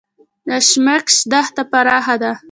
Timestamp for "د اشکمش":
0.47-1.13